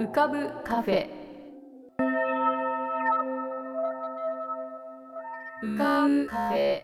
[0.00, 1.10] 浮かぶカフェ。
[5.62, 6.82] 浮かぶカフェ。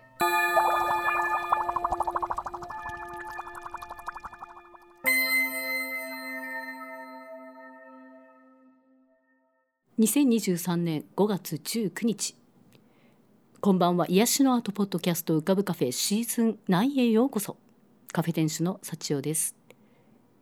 [9.98, 12.36] 2023年5月19日。
[13.62, 14.04] こんばんは。
[14.10, 17.56] 癒しのアートポッドキャスト浮かぶカフェシーズン9へようこそ。
[18.12, 19.55] カフェ店主の幸代です。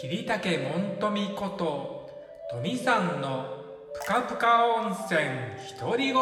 [0.00, 2.08] 桐竹門富こと
[2.52, 3.46] 富さんの
[3.92, 5.18] ぷかぷか温泉
[5.80, 6.14] 独り言。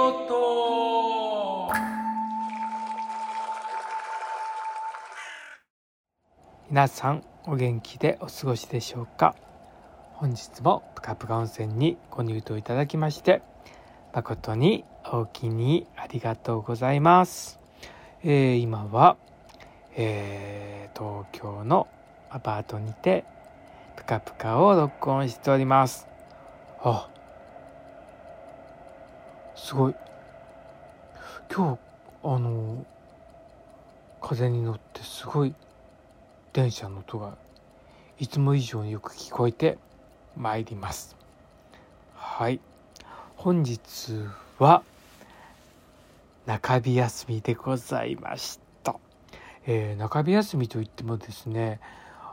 [6.71, 9.37] 皆さんお元気でお過ごしでしょうか？
[10.15, 13.43] 本日もぷかぷか温泉にご入湯いただきまして
[14.15, 17.59] 誠におおきにありがとうございます、
[18.25, 19.19] えー今は、
[19.97, 21.89] えー東京の
[22.31, 23.27] アパートにて
[23.97, 26.07] ぷかぷかを録音しております。
[26.81, 27.09] あ
[29.57, 29.95] すごい。
[31.53, 31.79] 今日
[32.23, 32.85] あの
[34.21, 35.55] 風に乗ってすごい
[36.53, 37.37] 電車の音が
[38.19, 39.79] いつも以上によく聞こえて
[40.37, 41.17] まいります。
[42.15, 42.61] はい。
[43.37, 43.81] 本日
[44.59, 44.83] は
[46.47, 48.97] 中日休みでございました、
[49.67, 51.81] えー中日休みといってもですね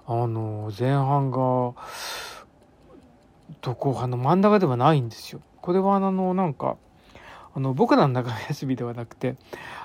[0.06, 1.74] あの前半が
[3.62, 6.78] と後半の真ん中ではないんですよこれはあのなんか
[7.56, 9.36] あの僕らの中日休みではなくて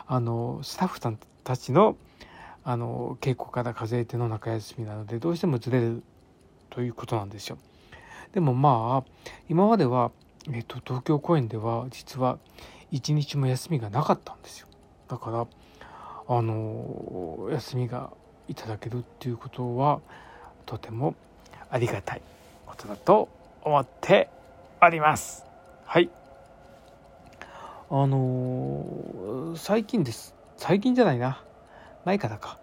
[0.06, 1.96] あのスタッフさんたちの
[2.64, 6.02] あの稽古から数えての中休みなのでどうしてもずれる
[6.68, 7.56] ということなんですよ。
[8.32, 9.10] でもまあ
[9.48, 10.10] 今までは、
[10.52, 12.38] えっと、東京公演では実は
[12.90, 14.68] 一日も休みがなかったんですよ。
[15.08, 15.46] だから
[16.28, 18.12] あの休みが
[18.48, 20.00] いただけるっていうことは
[20.66, 21.14] とても
[21.70, 22.22] ありがたい
[22.66, 23.28] ことだと
[23.62, 24.28] 思って
[24.82, 25.44] おります。
[25.84, 26.10] はい。
[27.90, 30.34] あの最近です。
[30.56, 31.42] 最近じゃないな。
[32.04, 32.58] 前からか。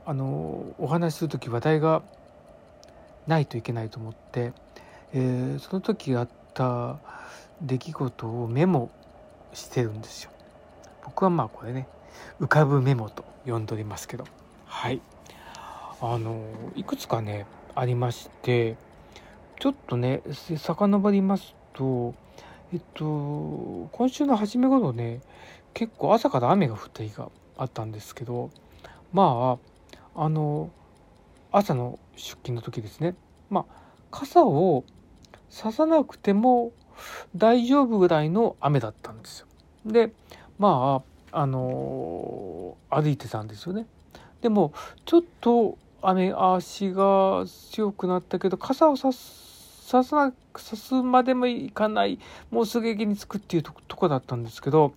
[0.06, 2.02] あのお話しする時話題が
[3.28, 4.54] ないといけないと思って、
[5.14, 6.98] えーその時あった
[7.62, 8.90] 出来事をメモ
[9.54, 10.32] してるんですよ。
[11.08, 11.88] 僕はまあこれね
[12.40, 14.26] 浮かぶメモと呼んでおりますけど。
[14.66, 15.02] はい。
[16.00, 16.44] あの
[16.76, 18.76] いくつかねありまして
[19.60, 20.22] ちょっとね
[20.58, 22.14] 遡りますと
[22.72, 25.22] えっと今週の初め頃ね
[25.74, 28.52] 結構朝から雨が降った日があったんですけど
[29.12, 29.58] ま
[30.16, 30.70] ああの
[31.52, 33.16] 朝の出勤の時ですね。
[33.50, 33.74] まあ
[34.12, 34.84] 傘を
[35.50, 36.74] ささなくても
[37.36, 39.48] 大丈夫ぐらいの雨だったんですよ。
[39.86, 40.12] で
[40.60, 43.86] まああの歩いてたんですよね。
[44.42, 44.74] でも
[45.06, 49.48] ちょっと雨足が強くなったけど傘をさす
[49.88, 52.20] ささすまでもいかない
[52.52, 54.94] もうすぐ駅に着くっていうとこだったんですけど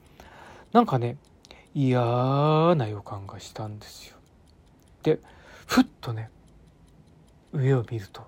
[0.72, 1.16] なんかね
[1.75, 4.16] 嫌な予感がしたんですよ。
[5.03, 5.20] で
[5.66, 6.31] ふっとね
[7.53, 8.22] 上を見ると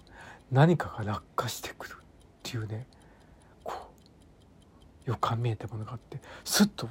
[0.51, 2.05] 何かが落下してくるっ
[2.43, 2.87] ていうね
[3.65, 3.75] こ
[5.07, 6.89] う予感見えたものがあってスッと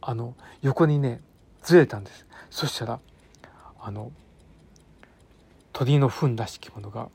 [0.00, 1.20] あの横にね
[1.62, 2.26] ずれたんです。
[2.50, 3.00] そしたら
[3.80, 4.10] あの
[5.72, 7.08] 鳥の糞らしきものが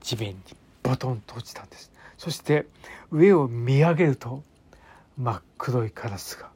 [0.00, 0.36] 地面に
[0.82, 1.92] ボトンと落ちたんです。
[2.18, 2.66] そして
[3.10, 4.42] 上を見上げると
[5.18, 6.50] 真っ黒いカラスが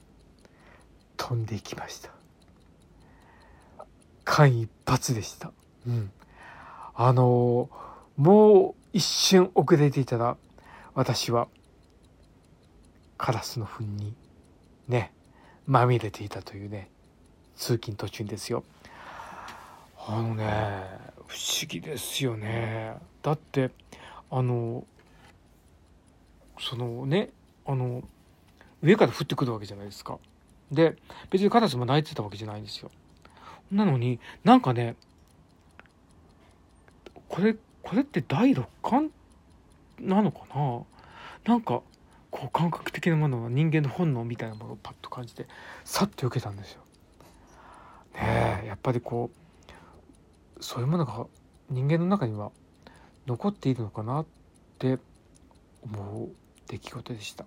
[1.16, 2.10] 飛んでいきました。
[4.24, 5.52] 間一髪でした。
[5.86, 6.10] うん。
[6.94, 7.68] あの
[8.16, 10.36] もう一瞬遅れていたら
[10.94, 11.48] 私は
[13.18, 14.14] カラスの糞に
[14.88, 15.12] ね
[15.66, 16.88] まみれていたというね
[17.56, 18.64] 通勤途中ですよ。
[20.06, 20.44] あのね
[21.26, 22.94] 不思議ですよね。
[23.22, 23.70] だって
[24.30, 24.84] あの
[26.60, 27.30] そのね
[27.66, 28.02] あの
[28.82, 30.18] 上から降ってくるわけじゃないですか。
[30.70, 30.96] で
[31.30, 32.90] 別にカラスも鳴いてたわけじゃないんですよ。
[33.72, 34.94] なのになんかね
[37.28, 39.10] これこれって第六感
[40.00, 40.82] なのかな？
[41.44, 41.82] なんか
[42.30, 45.46] こう感覚的なものは人間の本能みたいなものをパッと感じて
[45.84, 46.82] さっと受けたんですよ。
[48.14, 49.30] ねえやっぱりこ
[50.58, 51.26] うそういうものが
[51.70, 52.50] 人間の中には
[53.26, 54.26] 残っているのかなっ
[54.78, 54.98] て
[55.82, 56.28] 思う
[56.68, 57.44] 出来事でした。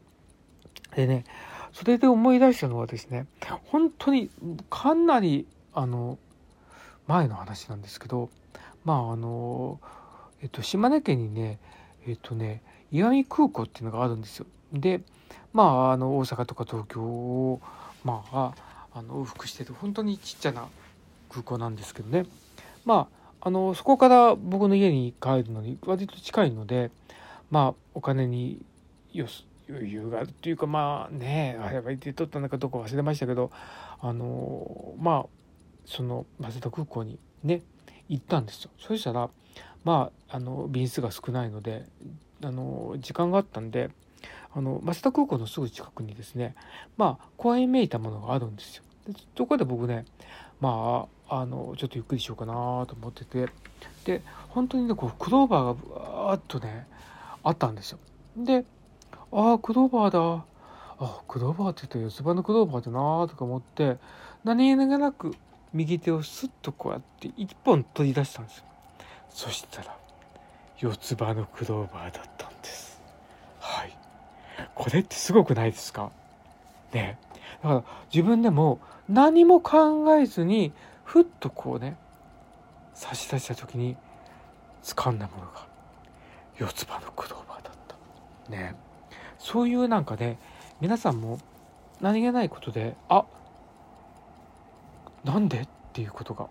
[0.95, 1.23] でね
[1.71, 3.27] それで思い出したのはですね
[3.65, 4.29] 本当に
[4.69, 6.17] かなりあの
[7.07, 8.29] 前の話なんですけど
[8.85, 9.79] まああの
[10.41, 11.59] えっと島根県にね
[12.07, 14.45] えっとね石見空港っていうのがあるんですよ。
[14.74, 15.01] で
[15.53, 17.62] まああの大阪とか東京を
[18.03, 18.53] まあ
[18.94, 20.68] あの往復してて本当にちっちゃな
[21.30, 22.25] 空港なんですけどね
[22.86, 23.07] ま
[23.41, 26.91] ああのそこから僕の家に帰るのに割と近いので
[27.50, 28.63] まあお金に
[29.13, 33.51] よす余裕があるっていうかまあねあれは言って取ったのかどうか忘れましたけど
[34.01, 35.30] あのまあ
[35.86, 37.62] その早稲田空港にね
[38.07, 38.71] 行ったんですよ。
[38.80, 39.30] そしたら
[39.83, 41.86] まああの便数が少ないので
[42.44, 43.89] あの時間があったんで
[44.53, 46.56] あの増田空港のすぐ近くにですね
[46.97, 48.83] まあ公園めいたものがあるんですよ。
[49.07, 50.06] でそこで僕ね
[50.59, 52.53] まああのちょっとゆっくりしようかな
[52.88, 53.47] と思ってて
[54.06, 56.88] で本当にねこうクローバーがぶわーっとね
[57.44, 58.00] あったんですよ。
[58.36, 58.65] で
[59.31, 60.45] ああクローバーだ
[61.00, 63.97] あクローバーって言ったら四つ葉のクローバーだなとか思って
[64.44, 65.36] 何気なく
[65.71, 68.63] 右手をスッとこうやって一本取り出したんですよ。
[69.30, 69.99] そしたら
[70.79, 73.01] 四つ葉のクローバーだったんです。
[73.59, 73.97] はい。
[74.73, 76.11] これってすごくないですか？
[76.93, 77.19] ね
[77.61, 77.83] だから
[78.13, 78.79] 自分でも
[79.09, 80.71] 何も考えずに
[81.03, 81.97] ふっとこうね
[82.93, 83.97] 差し出した時に
[84.83, 85.67] 掴んだものが
[86.57, 87.73] 四つ葉のクローバーだっ
[88.45, 88.51] た。
[88.51, 88.75] ね
[89.37, 90.39] そういうなんかね
[90.79, 91.39] 皆さんも
[91.99, 93.25] 何気ないことであ
[95.25, 95.61] なんで？
[95.61, 96.47] っていうことが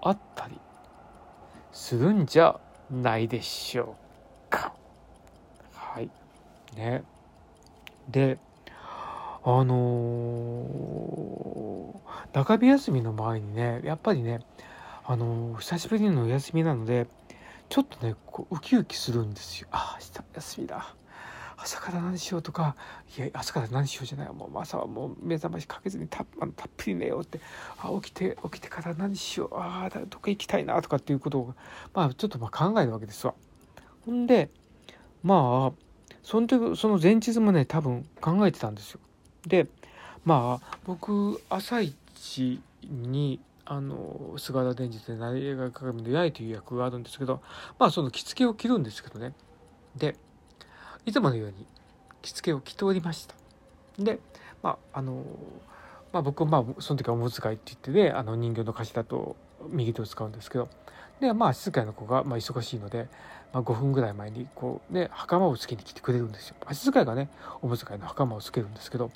[0.00, 0.58] あったり
[1.72, 2.58] するんじゃ
[2.90, 3.96] ないでしょ
[4.48, 4.72] うか。
[5.74, 6.10] はい。
[6.76, 7.02] ね。
[8.08, 8.38] で、
[9.44, 14.40] あのー中日休みの前にね、やっぱりね、
[15.04, 17.06] あのー久しぶりのお休みなので、
[17.68, 19.68] ちょっとね、こうウキウキするんですよ。
[19.70, 20.94] ああ、明日休みだ。
[21.66, 22.76] 朝から何しようとか、
[23.18, 24.32] いや、朝から何しようじゃない。
[24.32, 27.40] もう朝はもう目覚ましかけずにたあのたっぷり寝ようって、
[27.78, 29.50] あ、起きて、起きてから何しよう。
[29.54, 31.54] あ、どっか行きたいなとかっていうことを、
[31.92, 33.34] まあ、ちょっとまあ考えるわけですわ。
[34.04, 34.48] ほんで、
[35.24, 39.00] まあ、その時、その前日もね、多分考えてたんですよ。
[39.44, 39.66] で、
[40.24, 47.42] まあ、僕、朝一に、あの、菅田伝説で成り描鏡の八重という役があるんですけど、
[47.80, 49.32] まあ、その着付けを着るんですけどね。
[49.96, 50.14] で、
[51.06, 51.66] いつものように
[52.20, 53.34] 着付けを着ておりました。
[53.98, 54.18] で、
[54.62, 55.22] まあ、あの、
[56.12, 59.36] まあ、僕はまあ、その時はおむつ替いって言ってね、あの人形の頭と
[59.70, 60.68] 右手を使うんですけど、
[61.20, 63.08] で、まあ、静かな子が、まあ、忙しいので、
[63.52, 66.56] まあ、5分ぐらい前に、こう、ね、袴をつけに来てくれるんですよ。
[66.72, 67.30] 静かいがね、
[67.62, 69.12] おむつ替いの袴をつけるんですけど、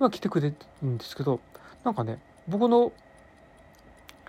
[0.00, 1.40] まあ、来てくれるんですけど、
[1.84, 2.92] なんかね、僕の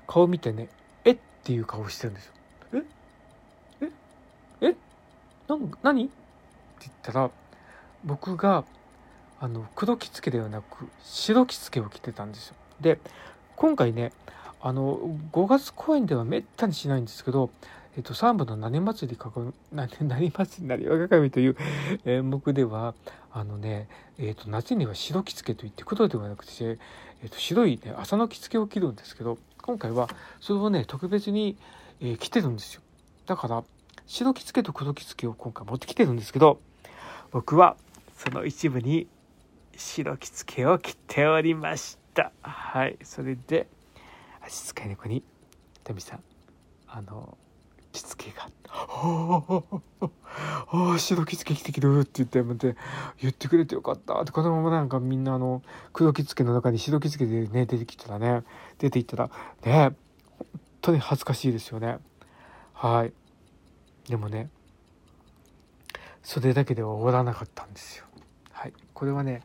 [0.06, 0.70] 顔見てね、
[1.04, 2.34] えっていう顔してるんですよ。
[2.74, 2.84] え
[4.62, 4.76] ええ
[5.48, 6.12] なん何？
[6.82, 7.30] って言ったら、
[8.04, 8.66] 僕が、
[9.40, 12.56] あの、黒着付けではなく、白着付けを着てたんですよ。
[12.80, 13.00] で、
[13.56, 14.12] 今回ね、
[14.62, 14.98] あの、
[15.32, 17.52] 5月公演ではめったにしないんですけど、
[17.98, 21.58] えっと、三部の何祭りかご、何、何祭り、何若神という
[22.06, 22.96] 演目では、
[23.32, 26.80] あのね、えっと、夏には白着付けといって、黒ではなくて、
[27.22, 30.10] えっと、白いね、朝の着付けを着るんですけど、今回は
[30.40, 31.58] それをね、特別に、
[32.00, 32.82] えー着てるんですよ。
[33.28, 33.64] だから、
[34.08, 36.60] 白着付けと黒着付けを今回持ってきてるんですけど、
[37.32, 37.78] 僕は
[38.16, 39.08] その一部に
[39.78, 42.34] 白着付けを着ておりました。
[42.42, 42.98] はい。
[43.04, 43.68] それで、
[44.42, 45.24] 足使い猫に、
[45.84, 46.24] タミさん、
[46.88, 47.38] あの、
[47.94, 49.64] 着付けが、 あ
[50.94, 52.76] あ、白着付け着てきるって言って、まて
[53.22, 58.44] 言ってくれてよかったって、このままなんかみんなあの、黒着付けの中に白着付けでね、出てきたらね、
[58.78, 59.30] 出ていったら、
[59.64, 59.96] ね、
[60.38, 60.48] 本
[60.82, 62.00] 当に恥ずかしいですよね。
[62.74, 63.14] はい。
[64.10, 64.50] でもね、
[66.24, 68.06] それだけでは終わらなかったんですよ。
[68.52, 68.74] はい。
[68.94, 69.42] これはね、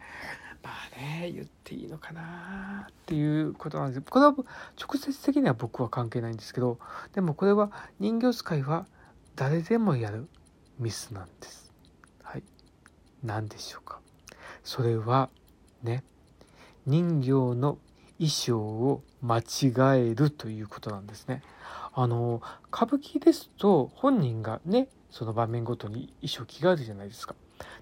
[0.62, 6.78] まあね、言っていいのかなっていうことなんですこれは直接的には僕は関係ないんですけど、
[7.14, 8.86] でもこれは人形使いは
[9.36, 10.28] 誰でもやる
[10.78, 11.72] ミスなんです。
[12.22, 12.42] はい。
[13.22, 14.00] 何でしょうか。
[14.64, 15.30] それは
[15.82, 16.04] ね、
[16.84, 17.78] 人形の
[18.18, 21.42] 衣装を間違えるということなんですね。
[21.94, 22.42] あの
[22.72, 27.34] 歌舞伎ですと本人がねその場面ごとに衣装着替えるじゃないですか。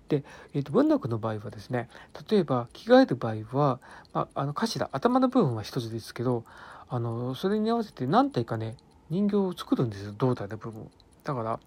[0.08, 0.22] で、
[0.52, 1.88] えー、と文楽の場合はですね
[2.30, 3.80] 例えば着替える場合は、
[4.12, 6.44] まあ、あの頭頭の部分は一つですけど
[6.88, 8.76] あのそれに合わせて何体かね
[9.10, 10.90] 人形を作るんですよ胴体の部分を。
[11.24, 11.60] だから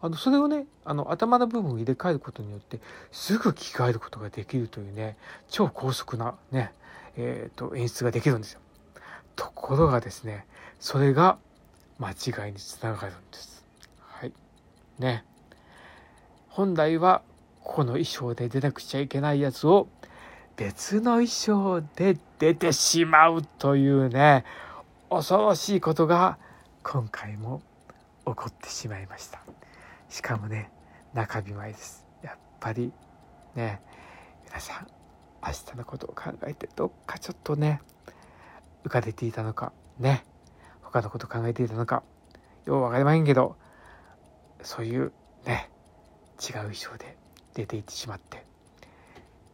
[0.00, 2.80] あのそれをねあの頭の部分を入れ替えることによって
[3.12, 5.16] すぐ着替えることができるというね
[5.48, 6.72] 超高速なね、
[7.16, 8.60] えーと演出ができるんですよ。
[9.36, 10.46] ところがですね
[10.78, 11.38] それが
[11.98, 13.64] 間違いにつながるんです。
[14.00, 14.32] はい。
[14.98, 15.24] ね。
[16.48, 17.22] 本来は
[17.64, 19.88] この衣装で出なくちゃいけないやつを
[20.56, 24.44] 別の衣装で出てしまうというね
[25.10, 26.38] 恐ろしいことが
[26.82, 27.62] 今回も
[28.26, 29.42] 起こってしまいました
[30.08, 30.70] しかもね
[31.14, 32.92] 中日前ですやっぱり
[33.54, 33.80] ね
[34.46, 34.93] 皆さん
[35.46, 37.80] 明日のことを考えてどっかちょっとね
[38.84, 40.24] 浮かれていたのかね
[40.82, 42.02] 他のこと考えていたのか
[42.64, 43.56] よう分かりませんけど
[44.62, 45.12] そういう
[45.44, 45.70] ね
[46.40, 47.16] 違う衣装で
[47.54, 48.44] 出て行ってしまって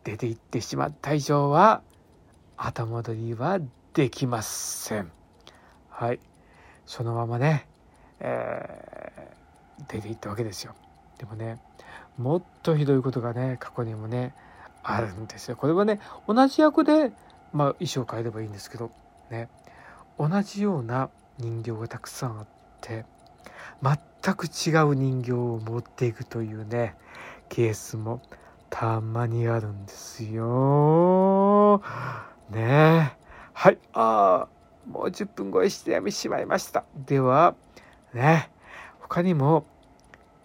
[0.05, 1.83] 出て行ってしまった以上は
[2.57, 3.59] 後戻りは
[3.95, 5.11] できません。
[5.89, 6.21] はい。
[6.87, 7.67] そのままね、
[8.21, 10.75] えー、出て行ったわけですよ。
[11.19, 11.59] でもね
[12.17, 14.35] もっとひどいことがね過去にもね
[14.83, 17.13] あるんですよこれはね同じ役で、
[17.53, 18.91] まあ、衣装変えればいいんですけど
[19.31, 19.49] ね
[20.19, 22.47] 同じような人形がたくさんあっ
[22.81, 23.05] て
[23.83, 26.95] 全く違う人形を持っていくというね
[27.49, 28.23] ケースも
[28.71, 31.83] たまにあるんですよ。
[32.51, 33.17] ね。
[33.53, 33.79] はい。
[33.93, 34.49] ああ、
[34.89, 36.85] もう10分超えしてしまいました。
[36.95, 37.57] では、
[38.15, 38.51] ね、
[39.01, 39.67] 他にも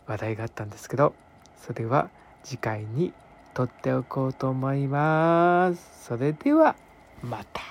[0.08, 1.14] 話題があったんですけど、
[1.56, 2.10] それは
[2.44, 3.14] 次回に
[3.56, 6.08] 撮っておこうと思います。
[6.08, 6.76] それでは、
[7.24, 7.62] また。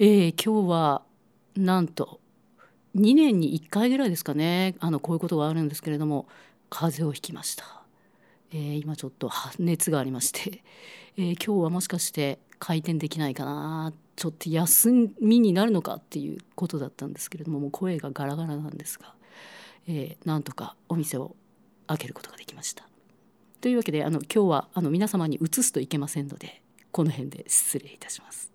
[0.00, 1.02] えー、今日は
[1.56, 2.20] なんと
[2.94, 6.28] 2年に1回ぐらいですかねあのこういうことがあるんですけれども
[6.70, 7.64] 風邪をひきました、
[8.52, 10.62] えー、今ちょっと熱がありまして、
[11.16, 13.92] えー、今日はもしかして開店できないかな。
[14.16, 19.14] ちょっと休みになるのかっていうことだったんですけれどももう声がガラガラなんですが、
[19.86, 21.36] えー、なんとかお店を
[21.86, 22.88] 開けることができました。
[23.60, 28.50] というわけであの今日はあの皆様に移すといけませんのでこの辺で失礼いたします。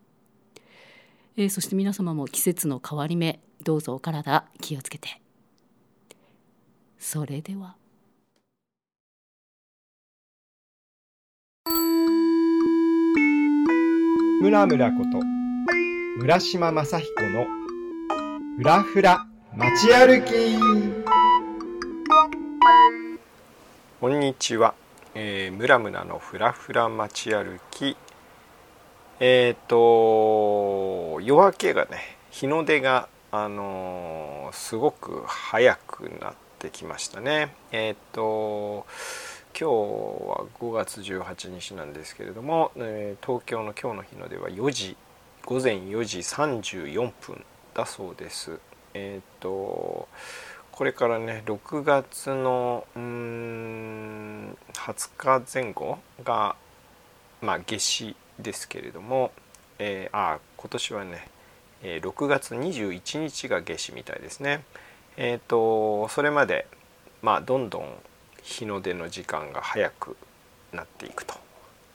[1.38, 5.22] えー、そして皆様も季節の変わり目どうぞお体気をつけて。
[7.00, 7.78] それでは。
[14.42, 15.20] 村村こと
[16.18, 17.46] 村島正彦の
[18.58, 20.60] ふらふら街歩き。
[24.02, 24.74] こんにちは、
[25.16, 27.96] えー、村村のふらふら街歩き。
[29.22, 37.56] えっ、ー、と夜明けがね日の出があのー、すごく早くなってきましたね。
[37.72, 38.86] えっ、ー、と
[39.56, 44.98] 今日は5月18日なんですけれども、えー、東京の今日の日の出は4時
[45.46, 47.46] 午前4時34分
[47.76, 48.60] だそうです。
[48.96, 50.08] えっ、と
[50.72, 56.56] これからね6月のうん20日前後が
[57.42, 59.32] まあ夏至ですけれども、
[59.78, 61.28] えー、あ今年はね、
[61.84, 64.64] えー、6月21日が夏至みたいですね。
[65.16, 66.66] えっ、ー、とそれまで
[67.22, 67.94] まあどんどん
[68.44, 70.16] 日の出の時間が早く
[70.72, 71.34] なっていくと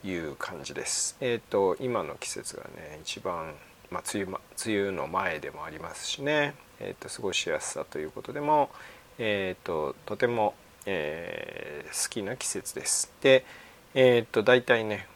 [0.05, 1.17] いう感じです。
[1.21, 3.55] えっ、と今の季節がね一番
[3.91, 4.37] まあ、梅雨
[4.67, 8.71] 梅雨の前でもありますしね、えーと、過ごしやすさということでも、
[9.19, 13.11] えーと、とても、えー、好きな季節です。
[13.23, 13.45] で、
[13.95, 15.07] えーと、と大体ね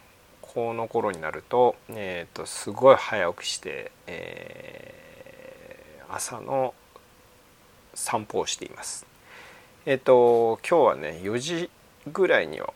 [0.41, 6.73] この頃になると,、えー、とすごい早起きして、えー、朝の
[7.93, 9.12] 散歩をしています。
[9.85, 11.69] えっ、ー、と今日はね4時
[12.11, 12.73] ぐらいには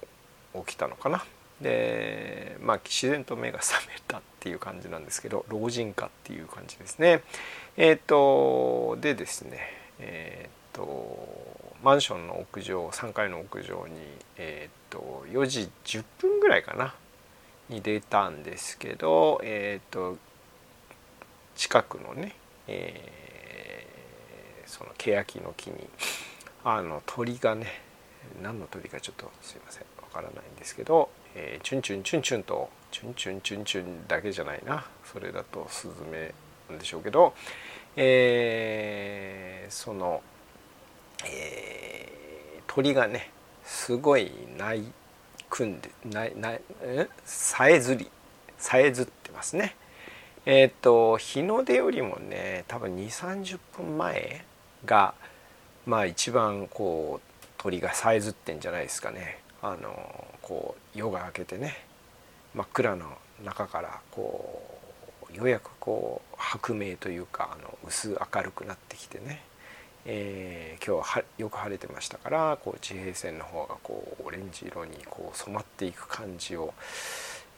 [0.53, 1.23] 起きたのかな。
[1.61, 7.23] でまあ自然と目が覚めたっていう感じなんですけど老人化っていう感じですね。
[7.77, 9.59] えっ、ー、とでですね
[9.99, 11.27] えっ、ー、と
[11.83, 13.95] マンションの屋上3階の屋上に
[14.37, 16.93] えっ、と4時10分ぐらいかな
[17.69, 20.17] に出たんですけど、えーと、
[21.55, 22.33] 近くのね、
[22.67, 25.75] えー、その欅の木に
[26.63, 27.67] あの鳥がね
[28.41, 36.33] 何の鳥かちょっとすいませんわからないんですけど、えー、チュンチュンチュンチュンとチュンチュンチュンチュンだけじゃないなそれだとスズメ
[36.69, 37.33] なんでしょうけど、
[37.95, 40.21] えー、その、
[41.25, 43.31] えー、鳥がね
[43.63, 44.83] すごい鳴い
[45.49, 46.61] 組んでないない
[47.25, 48.09] さえずり
[48.57, 49.75] さえずってますね。
[50.45, 54.45] えっ、ー、と日の出よりもね多分2 3 0分前
[54.85, 55.13] が
[55.87, 59.39] まあ一番こう鳥がさえずってんじゃないですかね。
[59.61, 61.77] あのこう夜が明けてね
[62.53, 64.79] 真っ暗の中からこ
[65.33, 69.41] うようやくこう白明というかあの薄明るくなってきてね、
[70.05, 76.73] えー、今日はよく晴れてましたからこう地平線の方がこうオレンジ色にこう染まっていく感じを、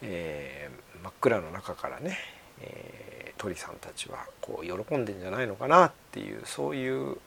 [0.02, 2.16] えー、真っ暗の中からね、
[2.60, 7.18] えー、鳥さんたちはこう喜んでんじゃないのかなっていうそういう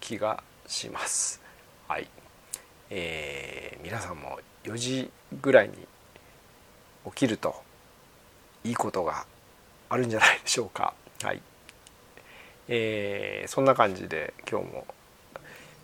[0.00, 1.40] 気がします。
[1.88, 2.06] はい、
[2.90, 5.10] えー、皆さんも4時
[5.40, 5.74] ぐらいに
[7.06, 7.62] 起きると
[8.62, 9.26] いいことが
[9.88, 10.92] あるんじゃないでしょうか。
[11.22, 11.40] はい、
[12.68, 14.86] えー、そんな感じで今日も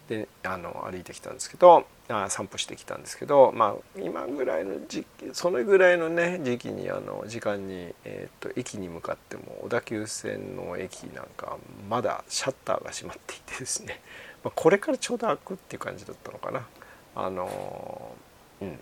[0.08, 11.56] であの歩いてきたんですけどあ散歩してきたんですけど、まあ、今ぐらいの時期そのぐらいのね時期にあの時間に、えーと、駅に向かっても小田急線の駅なんか
[11.88, 14.02] まだシャッターが閉まっていてですね、
[14.44, 16.66] まあ、これからちょうど開くっていう感じだったのかな。
[17.16, 18.14] あの
[18.60, 18.78] うん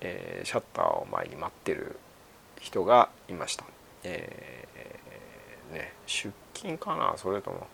[0.00, 1.96] えー、シャッターを前に待ってる
[2.60, 3.64] 人がいました。
[4.04, 7.66] えー、ね、出勤かなそれとも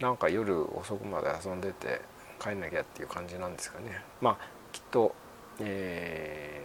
[0.00, 2.00] なんか夜遅くまで遊んでて
[2.40, 4.36] 帰んなきゃっていう感じなんですかねまあ
[4.72, 5.14] きっと、
[5.60, 6.62] え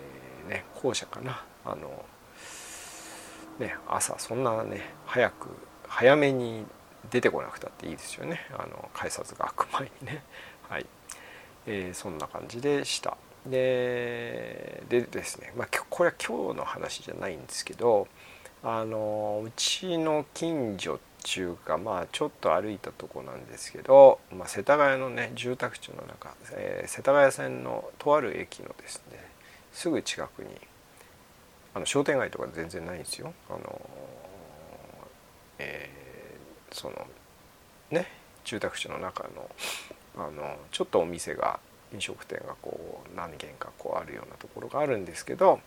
[0.48, 2.06] ー、ね後者かなあの
[3.60, 5.50] ね朝そんなね早く
[5.88, 6.66] 早めに
[7.12, 8.42] 出てこなくたっていいですよね。
[8.54, 10.24] あの改札が開く前にね。
[10.70, 10.86] はい、
[11.68, 13.18] えー、そんな感じでした。
[13.46, 18.08] ででですね、まあ、これは今日の話じゃないんですけど
[18.64, 29.20] あのうちの近所中かまあちょっと歩いたとこなんですけど、まあ、世田谷のね住宅地の中、えー、世田谷線のとある駅のですね
[29.74, 30.50] すぐ近くに
[31.74, 33.34] あの商店街とか全然ないんですよ。
[33.50, 33.82] あの
[35.60, 36.03] えー、
[36.74, 37.08] その
[37.92, 38.08] ね
[38.44, 39.50] 住宅地の中の
[40.16, 41.60] あのちょっとお店が
[41.94, 45.60] 飲食店がこう何軒かこうあるようなところがあるんですけど、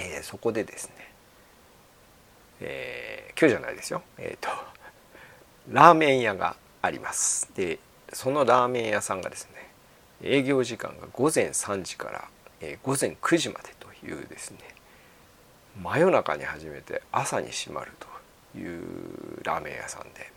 [0.00, 1.14] えー、そこでですね
[2.60, 4.48] えー、今日じゃないですよ、えーと、
[5.70, 7.50] ラーメン屋があります。
[7.54, 7.78] で
[8.12, 9.70] そのラーメン屋さんがですね
[10.22, 12.28] 営業時間が午前3時から、
[12.60, 14.58] えー、午前9時までというですね
[15.82, 18.13] 真夜中に始めて朝に閉まると。
[18.56, 20.32] いうラーメン屋さんで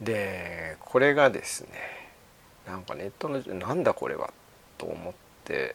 [0.00, 1.70] でこれがですね
[2.66, 4.32] なんかネットのなんだこれは
[4.76, 5.74] と思って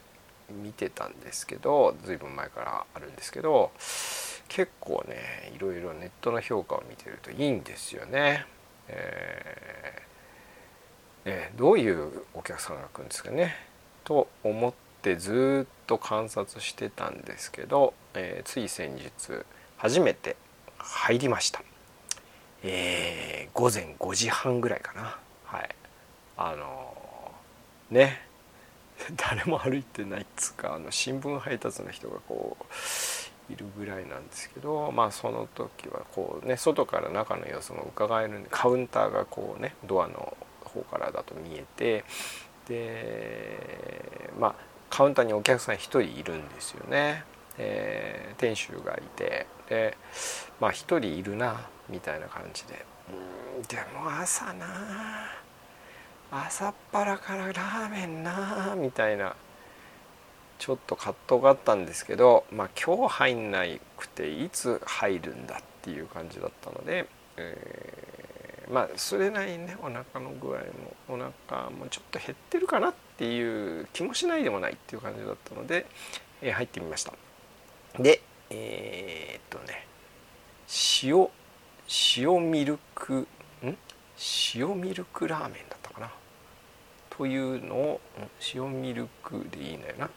[0.49, 3.71] 見てたんですけど随分前からあるんですけど
[4.47, 8.45] 結構ねいろいろネットの評価を見てるといいんですよね。
[8.87, 13.55] えー、ねどういうお客さんが来るんですかね
[14.03, 19.09] と思ってずっと観察してたんですけど、えー、つい先日
[19.77, 20.35] 初めて
[20.83, 21.61] 入りました。
[22.63, 25.17] えー、午前5時半ぐらいかな。
[25.45, 25.69] はい、
[26.37, 28.27] あのー、ね
[29.15, 42.05] 誰も歩いてないっつうかあの新聞配達の人がこういるぐらいなんですけどまあその時はこうね外から中の様子も伺えるんでカウンターがこうねドアの方からだと見えて
[42.67, 44.55] でまあ
[44.89, 47.23] カウンターにお客さん1人いるんですよね。
[47.57, 49.97] えー、店主がいてで
[50.59, 54.65] まあ1人いるなみたいな感じでうんでも朝な
[56.31, 59.35] 朝っぱらからラーメンなみたいな
[60.57, 63.65] ちょっと葛藤があったんですけど、まあ、今日入んな
[63.97, 75.85] くていつ入るんだっていう感じだったので、えー、まあそれなりにねお腹の具合もお腹もちょっと減ってるかなっていう気もしないでもないっていう感じだったので、
[76.41, 77.13] えー、入ってみました。
[77.99, 79.85] でえー、っとね
[81.03, 81.29] 塩
[82.15, 83.27] 塩ミルク
[83.63, 83.77] ん？
[84.55, 86.11] 塩ミルクラーメンだったかな？
[87.09, 88.01] というのを
[88.55, 90.09] 塩ミルクでいいんだよな。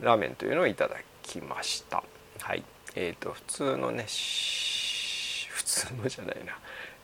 [0.00, 2.04] ラーメンというのをいただきました。
[2.40, 2.62] はい。
[2.94, 6.56] えーと、普通のね普通のじゃないな。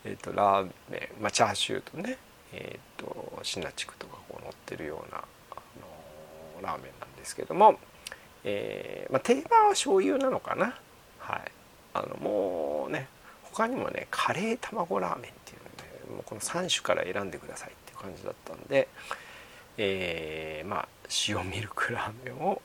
[0.05, 2.17] えーと、ラーメン、まあ、チャーシューとね
[2.53, 5.55] えーと、シナチクとかこう乗ってるような、あ
[6.61, 7.77] の、ラーメンなんですけども、
[8.45, 10.77] えーまあ、定番は醤油なのかな。
[11.19, 11.51] はい。
[11.93, 13.07] あのもうね
[13.43, 18.87] 他にもねカレー卵ラーメンっていうのでもうこの3種から選んでくださいっていう感じだったんで、
[19.77, 20.87] えー、まあ
[21.27, 22.61] 塩ミルクラーメンを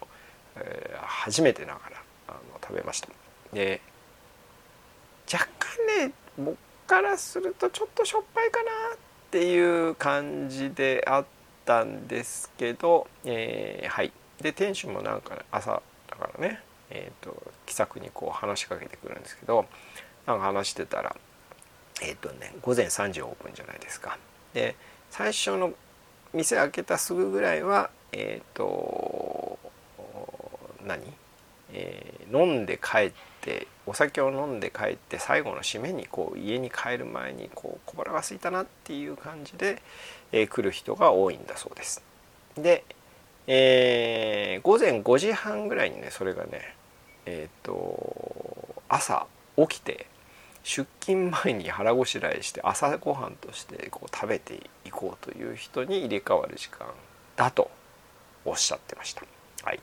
[0.56, 3.08] えー、初めてながらあの食べました。
[3.52, 3.80] で
[5.32, 8.98] 若干ね僕からするとちょっとしょっぱいかなっ
[9.30, 11.24] ていう感じであっ
[11.64, 14.12] たんですけど、えー、はい。
[14.42, 19.66] で店主もなんか朝だからね、えーと、気さくにこう話しかけてくるんですけど
[20.26, 21.14] なんか話してたら
[22.02, 24.18] えっ、ー、とね午前3時オープンじゃないですか
[24.54, 24.74] で
[25.10, 25.72] 最初の
[26.32, 29.58] 店開けたすぐぐらいはえっ、と
[30.86, 31.02] 何、
[31.72, 39.82] えー飲んで帰ってお酒を飲んで帰って最後の締めにこう家に帰る前にこう小腹が空いたなっていう感じで、
[40.30, 42.02] えー来る人が多いんだそうです。
[42.56, 42.84] で、
[43.52, 46.76] えー午前5時半ぐらいにねそれがね
[47.26, 50.06] えっ、と朝起きて
[50.62, 56.86] 出勤前に腹ごしらえして朝ごはんとしてこう食べていこうという人に入れ替わる時間
[57.34, 57.72] だと
[58.44, 59.22] おっしゃってました。
[59.64, 59.80] はい、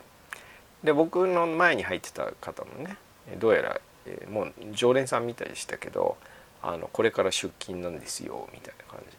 [0.82, 2.96] で僕の前に入ってた方もね
[3.38, 6.16] どうやら、えーもう常連さんみたいでしたけど
[6.64, 9.18] あのこれから出勤なんですよみたいな感じで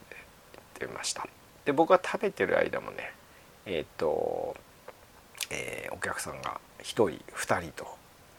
[0.79, 1.27] 言ってました。
[1.65, 3.13] で僕が食べてる間もね
[3.69, 4.55] えっ、と、
[5.51, 7.85] えーお客さんが1人2人と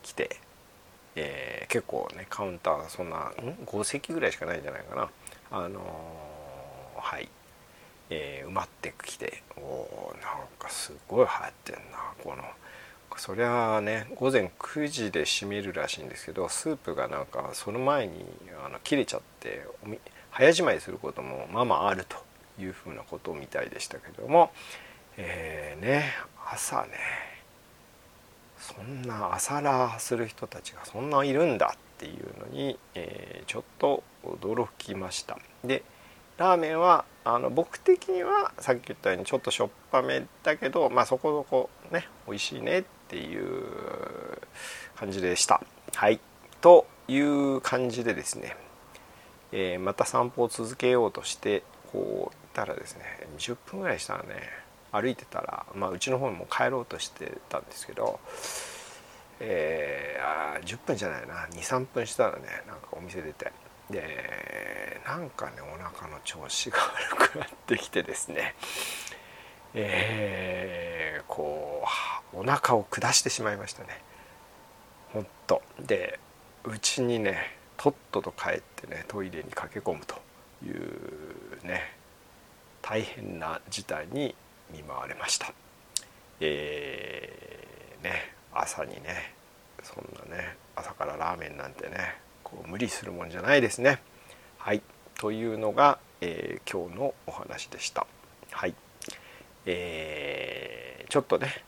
[0.03, 0.37] 来て、
[1.15, 3.33] えー結構ねカウンターそんな、
[3.67, 5.09] 5席ぐらいしかないんじゃないかな。
[5.53, 7.29] あのーはい、
[8.11, 11.81] え埋まってきておーなんかすごい流行ってんな
[12.23, 12.43] この。
[13.17, 18.25] そりゃあね午前9時で閉めるらしいんですけどスープがなんかその前に
[18.65, 19.67] あの切れちゃって
[20.31, 22.17] 早じまいすることもまあまああると
[22.59, 24.53] いうふうなことみたいでしたけども、
[25.23, 26.13] えーね
[26.53, 26.89] 朝ね
[28.59, 35.37] そんな朝ラーする人たちがそんないるんだっていうのに、えーちょっと驚きました。
[35.65, 35.83] で
[36.37, 43.65] ラーメンはあの僕的にはさっき言ったようにちょっとしょっぱめだけどまあそこそこね美味しいねっていう
[44.97, 45.61] 感じでした。
[45.95, 46.21] はい。
[46.61, 48.57] という感じでですね、
[49.53, 53.03] えーまた散歩を続けようとしてこう行ったらですね
[53.39, 54.29] 10分ぐらいしたらね
[54.93, 58.21] 歩いてたら、まあ、うちの方にも帰ろうとしてたんですけど、
[59.41, 61.47] えーあ10分じゃないな。
[61.53, 63.53] 23分したらねなんかお店出て。
[63.91, 66.79] でなんかねお腹の調子が
[67.17, 68.55] 悪くなってきてですね。
[69.75, 71.85] えーこ
[72.35, 74.03] うお腹を下してしまいましたね。
[75.13, 75.63] ほんと。
[75.81, 76.19] で
[76.65, 80.17] うちにねとっとと帰ってねトイレに駆け込むと
[80.65, 81.95] いうね
[82.83, 84.35] 大変な事態に
[84.73, 85.53] 見舞われました。
[86.41, 89.35] えーね朝にね
[89.83, 94.01] そんなね朝からラーメンなんてねこう無理するもんじゃないですね。
[94.59, 94.83] はい。
[95.19, 98.07] というのが、えー今日のお話でした。
[98.51, 98.75] はい。
[99.67, 101.65] えーちょっとね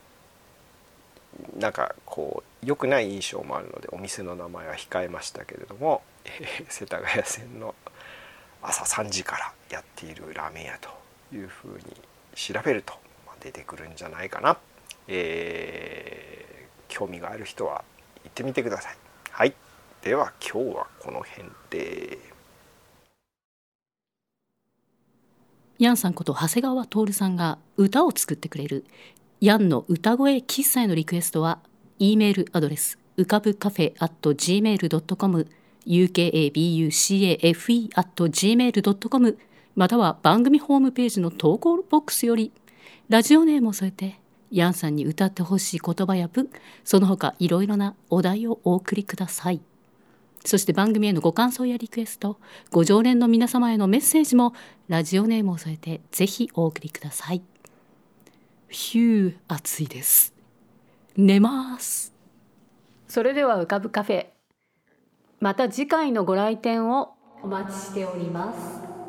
[1.59, 6.29] なんかこう良くない印象もあるのでお店の名前は控えましたけれども、え
[6.63, 7.75] ー世田谷線の
[8.63, 10.91] 朝3時からやっているラーメン屋と
[11.35, 12.01] いうふうに
[12.35, 12.95] 調べると
[13.41, 14.59] 出てくるんじゃないかな、
[15.09, 16.33] えー
[16.93, 17.83] 興味がある人は
[18.23, 18.97] 行ってみてください。
[19.31, 19.55] はい。
[20.03, 22.19] では今日はこの辺で。
[25.79, 28.85] ヤンさんこと長谷川徹さんが歌を作ってくれる
[29.41, 31.59] ヤンの歌声喫茶へのリクエストは
[31.99, 35.49] E メールアドレス浮かぶカフェ at gmail.com
[35.87, 39.39] ukabucafe at gmail.com
[39.75, 42.53] または番組ホームページの投稿ボックスより
[43.09, 44.19] ラジオネームを添えて
[44.51, 46.51] ヤンさんに歌ってほしい言葉や文
[46.85, 49.61] その他いろいろなお題をお送りください。
[50.45, 52.39] そして番組へのご感想やリクエスト
[52.71, 54.55] ご常連の皆様へのメッセージも
[54.89, 57.43] ラジオネームを添えてぜひお送りください。
[58.69, 60.35] ヒュー暑いです。
[61.17, 62.13] 寝ます。
[63.09, 64.27] それでは浮かぶカフェ。
[65.41, 69.02] また次回のご来店をお待ちしております。